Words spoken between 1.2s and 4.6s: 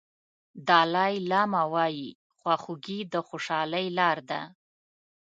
لاما وایي خواخوږي د خوشالۍ لار ده.